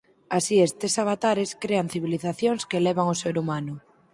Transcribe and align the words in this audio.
Así 0.37 0.55
estes 0.67 0.93
avatares 1.03 1.51
crean 1.63 1.91
civilizacións 1.93 2.61
que 2.69 2.79
elevan 2.81 3.07
o 3.13 3.19
ser 3.23 3.35
humano. 3.41 3.73